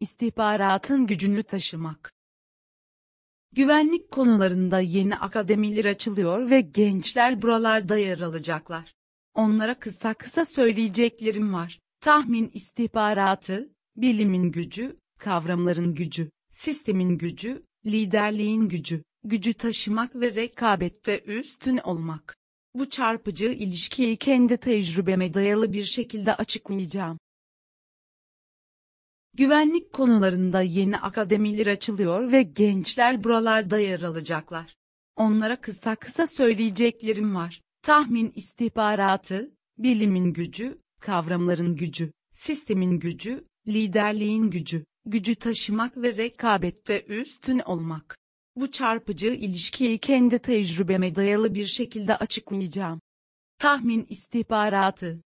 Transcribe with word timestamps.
İstihbaratın 0.00 1.06
gücünü 1.06 1.42
taşımak. 1.42 2.12
Güvenlik 3.52 4.10
konularında 4.10 4.80
yeni 4.80 5.16
akademiler 5.16 5.84
açılıyor 5.84 6.50
ve 6.50 6.60
gençler 6.60 7.42
buralarda 7.42 7.96
yer 7.96 8.20
alacaklar. 8.20 8.94
Onlara 9.34 9.78
kısa 9.78 10.14
kısa 10.14 10.44
söyleyeceklerim 10.44 11.54
var. 11.54 11.80
Tahmin 12.00 12.50
istihbaratı, 12.54 13.70
bilimin 13.96 14.52
gücü, 14.52 14.96
kavramların 15.18 15.94
gücü, 15.94 16.30
sistemin 16.52 17.18
gücü, 17.18 17.62
liderliğin 17.86 18.68
gücü, 18.68 19.02
gücü 19.24 19.54
taşımak 19.54 20.14
ve 20.14 20.34
rekabette 20.34 21.20
üstün 21.20 21.76
olmak. 21.76 22.36
Bu 22.74 22.88
çarpıcı 22.88 23.46
ilişkiyi 23.46 24.16
kendi 24.16 24.56
tecrübeme 24.56 25.34
dayalı 25.34 25.72
bir 25.72 25.84
şekilde 25.84 26.34
açıklayacağım. 26.34 27.18
Güvenlik 29.36 29.92
konularında 29.92 30.62
yeni 30.62 30.98
akademiler 30.98 31.66
açılıyor 31.66 32.32
ve 32.32 32.42
gençler 32.42 33.24
buralarda 33.24 33.78
yer 33.78 34.02
alacaklar. 34.02 34.76
Onlara 35.16 35.60
kısa 35.60 35.96
kısa 35.96 36.26
söyleyeceklerim 36.26 37.34
var. 37.34 37.60
Tahmin 37.82 38.32
istihbaratı, 38.34 39.50
bilimin 39.78 40.32
gücü, 40.32 40.78
kavramların 41.00 41.76
gücü, 41.76 42.12
sistemin 42.34 42.98
gücü, 42.98 43.44
liderliğin 43.66 44.50
gücü, 44.50 44.84
gücü 45.06 45.34
taşımak 45.34 45.96
ve 45.96 46.16
rekabette 46.16 47.04
üstün 47.04 47.58
olmak. 47.58 48.18
Bu 48.56 48.70
çarpıcı 48.70 49.28
ilişkiyi 49.28 49.98
kendi 49.98 50.38
tecrübeme 50.38 51.14
dayalı 51.14 51.54
bir 51.54 51.66
şekilde 51.66 52.16
açıklayacağım. 52.16 53.00
Tahmin 53.58 54.06
istihbaratı 54.08 55.22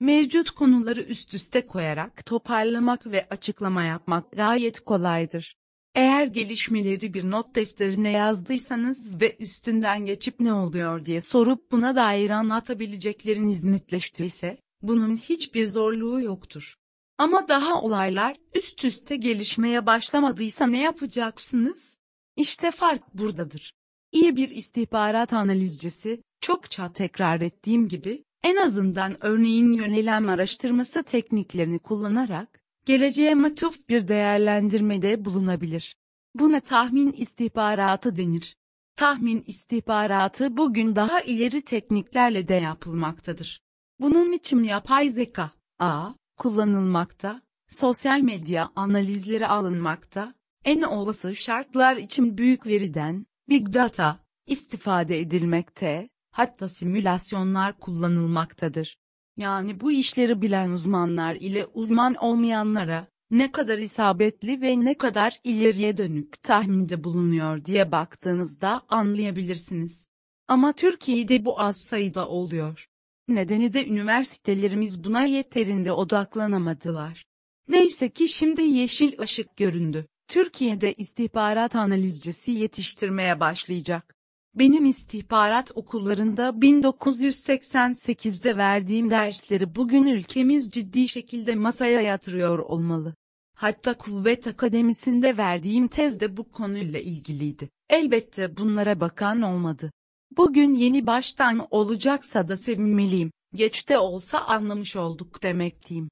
Mevcut 0.00 0.50
konuları 0.50 1.00
üst 1.00 1.34
üste 1.34 1.66
koyarak 1.66 2.26
toparlamak 2.26 3.06
ve 3.06 3.26
açıklama 3.30 3.82
yapmak 3.82 4.32
gayet 4.32 4.80
kolaydır. 4.80 5.56
Eğer 5.94 6.26
gelişmeleri 6.26 7.14
bir 7.14 7.30
not 7.30 7.54
defterine 7.54 8.10
yazdıysanız 8.10 9.20
ve 9.20 9.36
üstünden 9.38 10.06
geçip 10.06 10.40
ne 10.40 10.52
oluyor 10.52 11.04
diye 11.06 11.20
sorup 11.20 11.72
buna 11.72 11.96
dair 11.96 12.30
anlatabilecekleriniz 12.30 13.64
netleştiyse, 13.64 14.58
bunun 14.82 15.16
hiçbir 15.16 15.66
zorluğu 15.66 16.20
yoktur. 16.20 16.74
Ama 17.18 17.48
daha 17.48 17.82
olaylar 17.82 18.36
üst 18.54 18.84
üste 18.84 19.16
gelişmeye 19.16 19.86
başlamadıysa 19.86 20.66
ne 20.66 20.80
yapacaksınız? 20.80 21.98
İşte 22.36 22.70
fark 22.70 23.14
buradadır. 23.14 23.72
İyi 24.12 24.36
bir 24.36 24.50
istihbarat 24.50 25.32
analizcisi, 25.32 26.22
çokça 26.40 26.92
tekrar 26.92 27.40
ettiğim 27.40 27.88
gibi, 27.88 28.24
en 28.42 28.56
azından 28.56 29.24
örneğin 29.24 29.72
yönelem 29.72 30.28
araştırması 30.28 31.02
tekniklerini 31.02 31.78
kullanarak, 31.78 32.60
geleceğe 32.86 33.34
matuf 33.34 33.88
bir 33.88 34.08
değerlendirmede 34.08 35.24
bulunabilir. 35.24 35.96
Buna 36.34 36.60
tahmin 36.60 37.12
istihbaratı 37.12 38.16
denir. 38.16 38.56
Tahmin 38.96 39.44
istihbaratı 39.46 40.56
bugün 40.56 40.96
daha 40.96 41.20
ileri 41.20 41.62
tekniklerle 41.62 42.48
de 42.48 42.54
yapılmaktadır. 42.54 43.60
Bunun 44.00 44.32
için 44.32 44.62
yapay 44.62 45.10
zeka, 45.10 45.50
a, 45.78 46.14
kullanılmakta, 46.36 47.42
sosyal 47.68 48.20
medya 48.20 48.70
analizleri 48.76 49.46
alınmakta, 49.46 50.34
en 50.64 50.82
olası 50.82 51.36
şartlar 51.36 51.96
için 51.96 52.38
büyük 52.38 52.66
veriden, 52.66 53.26
big 53.48 53.74
data, 53.74 54.24
istifade 54.46 55.20
edilmekte, 55.20 56.08
hatta 56.40 56.68
simülasyonlar 56.68 57.78
kullanılmaktadır. 57.78 58.98
Yani 59.36 59.80
bu 59.80 59.92
işleri 59.92 60.42
bilen 60.42 60.70
uzmanlar 60.70 61.34
ile 61.34 61.66
uzman 61.66 62.14
olmayanlara, 62.14 63.06
ne 63.30 63.52
kadar 63.52 63.78
isabetli 63.78 64.60
ve 64.60 64.84
ne 64.84 64.94
kadar 64.94 65.40
ileriye 65.44 65.96
dönük 65.96 66.42
tahminde 66.42 67.04
bulunuyor 67.04 67.64
diye 67.64 67.92
baktığınızda 67.92 68.82
anlayabilirsiniz. 68.88 70.08
Ama 70.48 70.72
Türkiye'de 70.72 71.44
bu 71.44 71.60
az 71.60 71.76
sayıda 71.76 72.28
oluyor. 72.28 72.86
Nedeni 73.28 73.72
de 73.72 73.86
üniversitelerimiz 73.86 75.04
buna 75.04 75.24
yeterince 75.24 75.92
odaklanamadılar. 75.92 77.26
Neyse 77.68 78.08
ki 78.08 78.28
şimdi 78.28 78.62
yeşil 78.62 79.20
ışık 79.20 79.56
göründü. 79.56 80.06
Türkiye'de 80.28 80.92
istihbarat 80.92 81.76
analizcisi 81.76 82.52
yetiştirmeye 82.52 83.40
başlayacak. 83.40 84.19
Benim 84.54 84.84
istihbarat 84.84 85.70
okullarında 85.74 86.48
1988'de 86.48 88.56
verdiğim 88.56 89.10
dersleri 89.10 89.74
bugün 89.74 90.06
ülkemiz 90.06 90.70
ciddi 90.70 91.08
şekilde 91.08 91.54
masaya 91.54 92.00
yatırıyor 92.00 92.58
olmalı. 92.58 93.14
Hatta 93.54 93.98
Kuvvet 93.98 94.46
Akademisi'nde 94.46 95.36
verdiğim 95.36 95.88
tez 95.88 96.20
de 96.20 96.36
bu 96.36 96.52
konuyla 96.52 97.00
ilgiliydi. 97.00 97.68
Elbette 97.88 98.56
bunlara 98.56 99.00
bakan 99.00 99.42
olmadı. 99.42 99.92
Bugün 100.36 100.74
yeni 100.74 101.06
baştan 101.06 101.66
olacaksa 101.70 102.48
da 102.48 102.56
sevinmeliyim. 102.56 103.30
Geç 103.54 103.88
de 103.88 103.98
olsa 103.98 104.38
anlamış 104.38 104.96
olduk 104.96 105.42
demekteyim. 105.42 106.08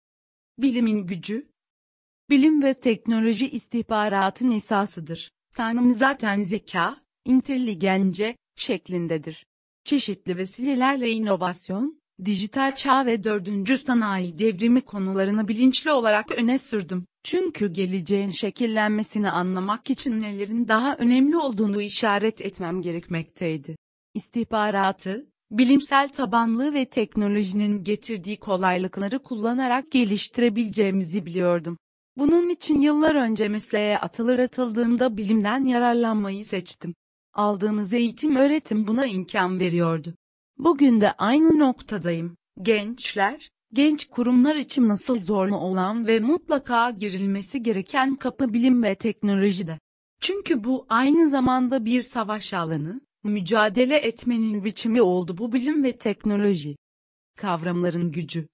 Bilimin 0.58 1.06
gücü, 1.06 1.48
Bilim 2.30 2.62
ve 2.62 2.74
teknoloji 2.74 3.50
istihbaratın 3.50 4.50
esasıdır. 4.50 5.30
Tanım 5.54 5.94
zaten 5.94 6.42
zeka, 6.42 6.96
intelligence 7.28 8.36
şeklindedir. 8.56 9.46
Çeşitli 9.84 10.36
vesilelerle 10.36 11.10
inovasyon, 11.10 12.00
dijital 12.24 12.76
çağ 12.76 13.06
ve 13.06 13.24
dördüncü 13.24 13.78
sanayi 13.78 14.38
devrimi 14.38 14.80
konularını 14.80 15.48
bilinçli 15.48 15.90
olarak 15.90 16.32
öne 16.32 16.58
sürdüm. 16.58 17.04
Çünkü 17.24 17.72
geleceğin 17.72 18.30
şekillenmesini 18.30 19.30
anlamak 19.30 19.90
için 19.90 20.20
nelerin 20.20 20.68
daha 20.68 20.96
önemli 20.96 21.36
olduğunu 21.36 21.82
işaret 21.82 22.40
etmem 22.40 22.82
gerekmekteydi. 22.82 23.76
İstihbaratı, 24.14 25.26
bilimsel 25.50 26.08
tabanlığı 26.08 26.74
ve 26.74 26.84
teknolojinin 26.84 27.84
getirdiği 27.84 28.36
kolaylıkları 28.36 29.18
kullanarak 29.18 29.90
geliştirebileceğimizi 29.90 31.26
biliyordum. 31.26 31.78
Bunun 32.16 32.48
için 32.50 32.80
yıllar 32.80 33.14
önce 33.14 33.48
mesleğe 33.48 33.98
atılır 33.98 34.38
atıldığımda 34.38 35.16
bilimden 35.16 35.64
yararlanmayı 35.64 36.44
seçtim. 36.44 36.94
Aldığımız 37.38 37.92
eğitim 37.92 38.36
öğretim 38.36 38.86
buna 38.86 39.06
imkan 39.06 39.60
veriyordu. 39.60 40.14
Bugün 40.56 41.00
de 41.00 41.12
aynı 41.12 41.58
noktadayım. 41.58 42.36
Gençler, 42.62 43.50
genç 43.72 44.08
kurumlar 44.08 44.56
için 44.56 44.88
nasıl 44.88 45.18
zorlu 45.18 45.56
olan 45.56 46.06
ve 46.06 46.20
mutlaka 46.20 46.90
girilmesi 46.90 47.62
gereken 47.62 48.16
kapı 48.16 48.52
bilim 48.52 48.82
ve 48.82 48.94
teknolojide. 48.94 49.78
Çünkü 50.20 50.64
bu 50.64 50.86
aynı 50.88 51.30
zamanda 51.30 51.84
bir 51.84 52.02
savaş 52.02 52.54
alanı, 52.54 53.00
mücadele 53.24 53.96
etmenin 53.96 54.64
biçimi 54.64 55.02
oldu 55.02 55.38
bu 55.38 55.52
bilim 55.52 55.84
ve 55.84 55.96
teknoloji. 55.96 56.76
Kavramların 57.36 58.12
gücü. 58.12 58.48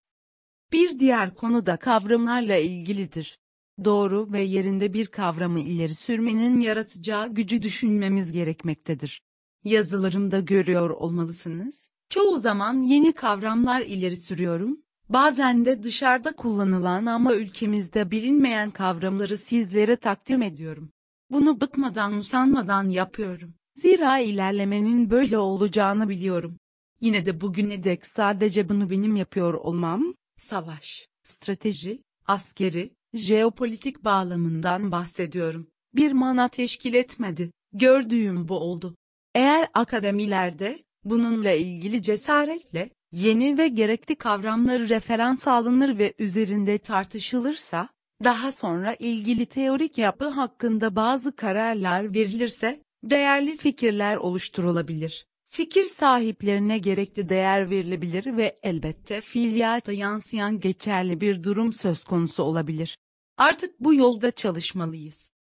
Bir 0.73 0.99
diğer 0.99 1.35
konu 1.35 1.67
da 1.67 1.77
kavramlarla 1.77 2.57
ilgilidir 2.57 3.39
doğru 3.85 4.33
ve 4.33 4.41
yerinde 4.41 4.93
bir 4.93 5.07
kavramı 5.07 5.61
ileri 5.61 5.95
sürmenin 5.95 6.61
yaratacağı 6.61 7.35
gücü 7.35 7.63
düşünmemiz 7.63 8.33
gerekmektedir. 8.33 9.23
Yazılarımda 9.65 10.41
görüyor 10.41 10.91
olmalısınız. 10.91 11.91
Çoğu 12.09 12.39
zaman 12.39 12.81
yeni 12.81 13.13
kavramlar 13.13 13.81
ileri 13.81 14.17
sürüyorum. 14.17 14.79
Bazen 15.09 15.65
de 15.65 15.83
dışarıda 15.83 16.37
kullanılan 16.37 17.07
ama 17.07 17.35
ülkemizde 17.35 18.11
bilinmeyen 18.11 18.71
kavramları 18.71 19.37
sizlere 19.37 19.97
takdim 19.97 20.43
ediyorum. 20.43 20.91
Bunu 21.31 21.61
bıkmadan 21.61 22.13
usanmadan 22.13 22.85
yapıyorum. 22.85 23.55
Zira 23.75 24.19
ilerlemenin 24.19 25.11
böyle 25.11 25.39
olacağını 25.39 26.09
biliyorum. 26.09 26.59
Yine 27.01 27.27
de 27.27 27.41
bugüne 27.41 27.85
dek 27.85 28.07
sadece 28.07 28.69
bunu 28.69 28.91
benim 28.91 29.17
yapıyor 29.17 29.55
olmam, 29.55 30.15
savaş, 30.37 31.09
strateji, 31.23 32.03
askeri, 32.27 32.95
jeopolitik 33.15 34.05
bağlamından 34.05 34.93
bahsediyorum. 34.93 35.67
Bir 35.95 36.13
mana 36.13 36.49
teşkil 36.49 36.95
etmedi. 36.95 37.51
Gördüğüm 37.73 38.49
bu 38.49 38.59
oldu. 38.59 38.97
Eğer 39.35 39.69
akademilerde, 39.75 40.85
bununla 41.05 41.51
ilgili 41.51 42.03
cesaretle, 42.03 42.91
yeni 43.13 43.59
ve 43.59 43.69
gerekli 43.69 44.15
kavramları 44.15 44.89
referans 44.89 45.49
alınır 45.49 45.99
ve 45.99 46.15
üzerinde 46.19 46.79
tartışılırsa, 46.79 47.89
daha 48.25 48.53
sonra 48.53 48.95
ilgili 48.95 49.47
teorik 49.47 49.99
yapı 49.99 50.29
hakkında 50.29 50.97
bazı 50.97 51.37
kararlar 51.37 52.15
verilirse, 52.15 52.81
değerli 53.05 53.57
fikirler 53.57 54.17
oluşturulabilir. 54.17 55.27
Fikir 55.49 55.85
sahiplerine 55.85 56.79
gerekli 56.79 57.29
değer 57.29 57.71
verilebilir 57.71 58.37
ve 58.37 58.59
elbette 58.63 59.21
fiiliyata 59.21 59.93
yansıyan 59.93 60.61
geçerli 60.61 61.21
bir 61.21 61.43
durum 61.43 61.73
söz 61.73 62.05
konusu 62.05 62.43
olabilir. 62.43 62.97
Artık 63.37 63.81
bu 63.81 63.95
yolda 63.95 64.31
çalışmalıyız. 64.31 65.33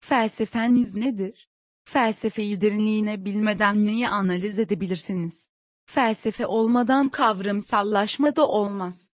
Felsefeniz 0.00 0.94
nedir? 0.94 1.48
Felsefeyi 1.84 2.60
derinliğine 2.60 3.24
bilmeden 3.24 3.84
neyi 3.84 4.08
analiz 4.08 4.58
edebilirsiniz? 4.58 5.48
Felsefe 5.86 6.46
olmadan 6.46 7.08
kavramsallaşma 7.08 8.36
da 8.36 8.48
olmaz. 8.48 9.10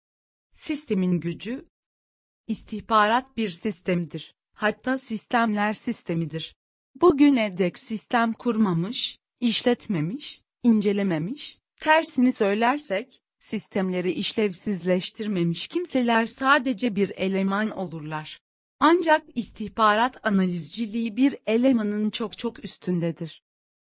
Sistemin 0.56 1.20
gücü, 1.20 1.66
İstihbarat 2.48 3.38
bir 3.38 3.50
sistemdir. 3.50 4.36
Hatta 4.54 4.98
sistemler 4.98 5.74
sistemidir. 5.74 6.56
Bugüne 6.96 7.58
dek 7.58 7.80
sistem 7.80 8.34
kurmamış, 8.34 9.18
işletmemiş, 9.40 10.42
incelememiş, 10.64 11.60
tersini 11.80 12.32
söylersek, 12.32 13.22
sistemleri 13.40 14.12
işlevsizleştirmemiş 14.12 15.68
kimseler 15.68 16.26
sadece 16.26 16.96
bir 16.96 17.10
eleman 17.10 17.70
olurlar. 17.70 18.40
Ancak 18.80 19.24
istihbarat 19.36 20.28
analizciliği 20.28 21.18
bir 21.18 21.36
elemanın 21.48 22.10
çok 22.10 22.38
çok 22.38 22.64
üstündedir. 22.64 23.44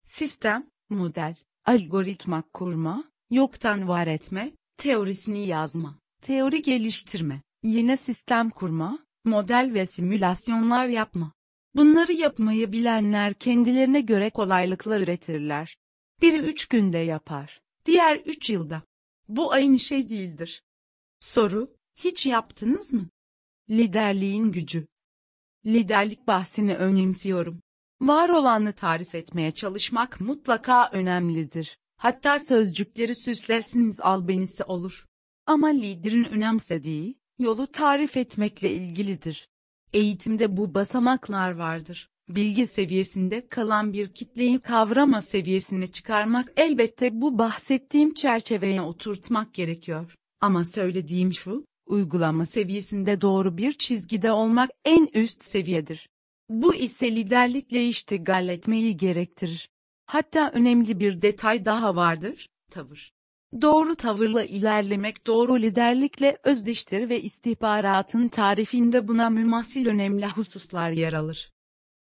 Sistem, 0.06 0.66
model, 0.90 1.34
algoritma 1.64 2.42
kurma, 2.52 3.04
yoktan 3.30 3.88
var 3.88 4.06
etme, 4.06 4.52
teorisini 4.76 5.46
yazma, 5.46 5.98
teori 6.20 6.62
geliştirme, 6.62 7.42
yine 7.62 7.96
sistem 7.96 8.50
kurma, 8.50 8.98
model 9.24 9.70
ve 9.74 9.86
simülasyonlar 9.86 10.86
yapma. 10.86 11.32
Bunları 11.74 12.12
yapmayı 12.12 12.72
bilenler 12.72 13.34
kendilerine 13.34 14.00
göre 14.00 14.30
kolaylıkla 14.30 15.00
üretirler. 15.00 15.76
Biri 16.22 16.36
üç 16.36 16.66
günde 16.66 16.98
yapar, 16.98 17.60
diğer 17.86 18.16
üç 18.16 18.50
yılda. 18.50 18.82
Bu 19.28 19.52
aynı 19.52 19.78
şey 19.78 20.10
değildir. 20.10 20.62
Soru, 21.20 21.76
hiç 21.96 22.26
yaptınız 22.26 22.92
mı? 22.92 23.08
Liderliğin 23.70 24.52
gücü. 24.52 24.86
Liderlik 25.66 26.26
bahsini 26.26 26.76
önemsiyorum. 26.76 27.62
Var 28.00 28.28
olanı 28.28 28.72
tarif 28.72 29.14
etmeye 29.14 29.50
çalışmak 29.50 30.20
mutlaka 30.20 30.90
önemlidir. 30.92 31.78
Hatta 31.96 32.38
sözcükleri 32.38 33.14
süslersiniz 33.14 34.00
albenisi 34.00 34.64
olur. 34.64 35.06
Ama 35.46 35.68
liderin 35.68 36.24
önemsediği, 36.24 37.18
yolu 37.38 37.66
tarif 37.66 38.16
etmekle 38.16 38.70
ilgilidir. 38.70 39.48
Eğitimde 39.92 40.56
bu 40.56 40.74
basamaklar 40.74 41.50
vardır. 41.50 42.10
Bilgi 42.34 42.66
seviyesinde 42.66 43.48
kalan 43.48 43.92
bir 43.92 44.08
kitleyi 44.08 44.60
kavrama 44.60 45.22
seviyesine 45.22 45.86
çıkarmak 45.86 46.52
elbette 46.56 47.20
bu 47.20 47.38
bahsettiğim 47.38 48.14
çerçeveye 48.14 48.82
oturtmak 48.82 49.54
gerekiyor. 49.54 50.14
Ama 50.40 50.64
söylediğim 50.64 51.34
şu, 51.34 51.64
uygulama 51.86 52.46
seviyesinde 52.46 53.20
doğru 53.20 53.56
bir 53.56 53.72
çizgide 53.72 54.32
olmak 54.32 54.70
en 54.84 55.08
üst 55.14 55.44
seviyedir. 55.44 56.08
Bu 56.48 56.74
ise 56.74 57.16
liderlikle 57.16 57.88
iştigal 57.88 58.48
etmeyi 58.48 58.96
gerektirir. 58.96 59.68
Hatta 60.06 60.50
önemli 60.54 61.00
bir 61.00 61.22
detay 61.22 61.64
daha 61.64 61.96
vardır, 61.96 62.48
tavır. 62.70 63.12
Doğru 63.60 63.94
tavırla 63.94 64.44
ilerlemek 64.44 65.26
doğru 65.26 65.58
liderlikle 65.58 66.38
özdeştir 66.44 67.08
ve 67.08 67.22
istihbaratın 67.22 68.28
tarifinde 68.28 69.08
buna 69.08 69.30
mümasil 69.30 69.86
önemli 69.86 70.26
hususlar 70.26 70.90
yer 70.90 71.12
alır. 71.12 71.52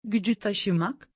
Gücü 0.06 0.34
taşımak, 0.34 1.08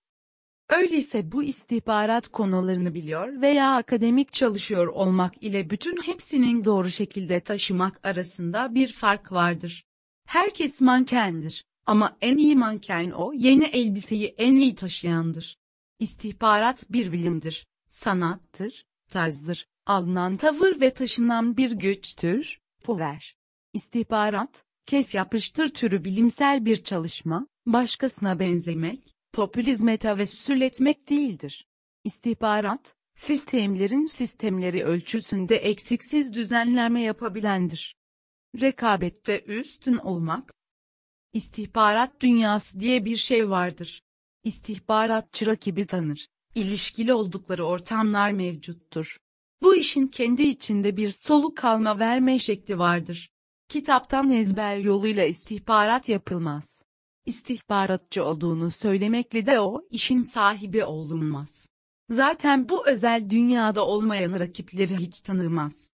Öyleyse 0.70 1.32
bu 1.32 1.42
istihbarat 1.42 2.28
konularını 2.28 2.94
biliyor 2.94 3.40
veya 3.40 3.76
akademik 3.76 4.32
çalışıyor 4.32 4.86
olmak 4.86 5.42
ile 5.42 5.70
bütün 5.70 5.96
hepsinin 5.96 6.64
doğru 6.64 6.90
şekilde 6.90 7.40
taşımak 7.40 8.06
arasında 8.06 8.74
bir 8.74 8.92
fark 8.92 9.32
vardır. 9.32 9.84
Herkes 10.26 10.80
mankendir 10.80 11.64
ama 11.86 12.16
en 12.20 12.36
iyi 12.36 12.56
manken 12.56 13.10
o 13.10 13.32
yeni 13.32 13.64
elbiseyi 13.64 14.26
en 14.26 14.54
iyi 14.54 14.74
taşıyandır. 14.74 15.58
İstihbarat 15.98 16.92
bir 16.92 17.12
bilimdir, 17.12 17.66
sanattır, 17.88 18.86
tarzdır, 19.10 19.66
alınan 19.86 20.36
tavır 20.36 20.80
ve 20.80 20.90
taşınan 20.90 21.56
bir 21.56 21.70
güçtür, 21.70 22.60
power. 22.84 23.34
İstihbarat, 23.72 24.64
kes 24.86 25.14
yapıştır 25.14 25.68
türü 25.68 26.04
bilimsel 26.04 26.64
bir 26.64 26.82
çalışma, 26.82 27.46
başkasına 27.66 28.38
benzemek, 28.38 29.14
popülizme 29.32 29.96
tevessül 29.96 30.60
etmek 30.60 31.08
değildir. 31.08 31.66
İstihbarat, 32.04 32.94
sistemlerin 33.16 34.06
sistemleri 34.06 34.84
ölçüsünde 34.84 35.56
eksiksiz 35.56 36.34
düzenleme 36.34 37.02
yapabilendir. 37.02 37.96
Rekabette 38.60 39.40
üstün 39.40 39.96
olmak, 39.96 40.52
İstihbarat 41.32 42.20
dünyası 42.20 42.80
diye 42.80 43.04
bir 43.04 43.16
şey 43.16 43.50
vardır. 43.50 44.02
İstihbaratçı 44.44 45.46
rakibi 45.46 45.86
tanır. 45.86 46.28
İlişkili 46.54 47.12
oldukları 47.12 47.64
ortamlar 47.64 48.32
mevcuttur. 48.32 49.18
Bu 49.62 49.74
işin 49.74 50.06
kendi 50.06 50.42
içinde 50.42 50.96
bir 50.96 51.08
soluk 51.08 51.64
alma 51.64 51.98
verme 51.98 52.38
şekli 52.38 52.78
vardır. 52.78 53.30
Kitaptan 53.68 54.30
ezber 54.30 54.76
yoluyla 54.76 55.24
istihbarat 55.24 56.08
yapılmaz. 56.08 56.82
İstihbaratçı 57.26 58.24
olduğunu 58.24 58.70
söylemekle 58.70 59.46
de 59.46 59.60
o 59.60 59.82
işin 59.90 60.20
sahibi 60.20 60.84
olunmaz. 60.84 61.68
Zaten 62.10 62.68
bu 62.68 62.88
özel 62.88 63.30
dünyada 63.30 63.86
olmayan 63.86 64.32
rakipleri 64.32 64.96
hiç 64.96 65.20
tanımaz. 65.20 65.89